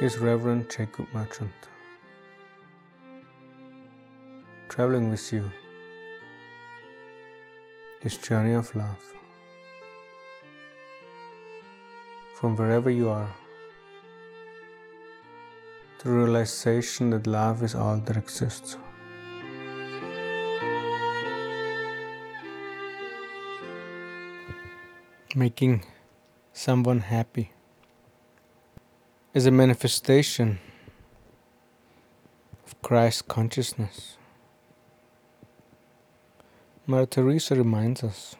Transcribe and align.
is 0.00 0.16
Reverend 0.16 0.70
Jacob 0.70 1.08
Merchant. 1.12 1.50
Traveling 4.68 5.10
with 5.10 5.32
you 5.32 5.50
this 8.00 8.16
journey 8.16 8.52
of 8.52 8.72
love. 8.76 9.02
From 12.34 12.54
wherever 12.54 12.90
you 12.90 13.08
are, 13.08 13.34
the 16.04 16.10
realization 16.10 17.10
that 17.10 17.26
love 17.26 17.64
is 17.64 17.74
all 17.74 17.96
that 17.96 18.16
exists. 18.16 18.76
Making 25.34 25.84
someone 26.52 27.00
happy 27.00 27.50
is 29.38 29.46
a 29.46 29.52
manifestation 29.52 30.58
of 32.66 32.82
Christ 32.82 33.28
consciousness. 33.28 34.16
Mother 36.88 37.06
Teresa 37.06 37.54
reminds 37.54 38.02
us 38.02 38.34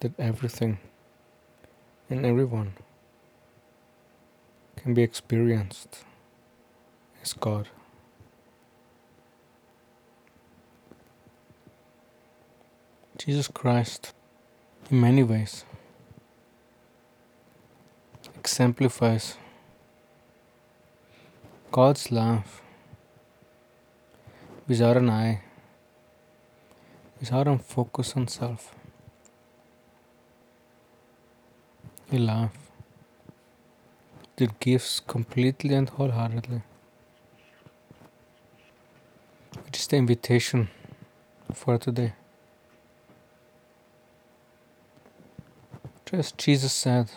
that 0.00 0.18
everything 0.18 0.78
and 2.08 2.24
everyone 2.24 2.72
can 4.76 4.94
be 4.94 5.02
experienced 5.02 5.98
as 7.20 7.34
God. 7.34 7.68
Jesus 13.18 13.48
Christ, 13.48 14.14
in 14.90 14.98
many 14.98 15.22
ways, 15.22 15.66
exemplifies 18.44 19.38
God's 21.72 22.12
love 22.12 22.60
without 24.68 24.98
an 24.98 25.08
I, 25.08 25.40
without 27.18 27.48
a 27.48 27.56
focus 27.58 28.12
on 28.16 28.28
self. 28.28 28.74
A 32.12 32.18
love 32.18 32.50
that 34.36 34.60
gives 34.60 35.00
completely 35.00 35.74
and 35.74 35.88
wholeheartedly, 35.88 36.60
which 39.64 39.78
is 39.78 39.86
the 39.86 39.96
invitation 39.96 40.68
for 41.54 41.78
today. 41.78 42.12
Just 46.04 46.36
Jesus 46.36 46.74
said 46.74 47.10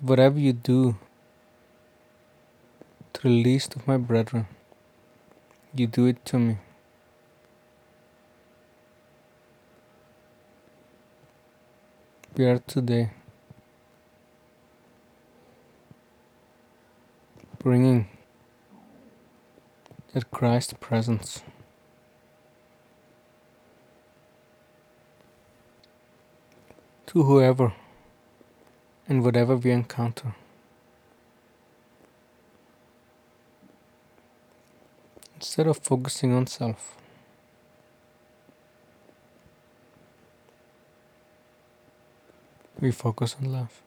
whatever 0.00 0.38
you 0.38 0.52
do 0.52 0.96
to 3.12 3.22
the 3.22 3.28
least 3.28 3.74
of 3.74 3.86
my 3.86 3.96
brethren, 3.96 4.46
you 5.74 5.86
do 5.86 6.06
it 6.06 6.24
to 6.26 6.38
me. 6.38 6.58
We 12.36 12.44
are 12.44 12.58
today 12.58 13.10
bringing 17.58 18.08
that 20.12 20.30
Christ 20.30 20.78
presence 20.78 21.42
to 27.06 27.24
whoever 27.24 27.72
and 29.08 29.24
whatever 29.24 29.56
we 29.56 29.70
encounter. 29.70 30.34
Instead 35.36 35.66
of 35.66 35.78
focusing 35.78 36.34
on 36.34 36.46
self, 36.46 36.96
we 42.80 42.90
focus 42.90 43.36
on 43.40 43.52
love. 43.52 43.82